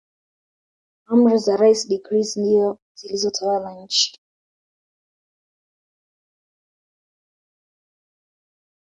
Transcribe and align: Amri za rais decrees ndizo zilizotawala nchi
Amri 1.11 1.37
za 1.45 1.53
rais 1.61 1.81
decrees 1.91 2.29
ndizo 2.37 2.79
zilizotawala 2.97 3.71
nchi 3.81 4.19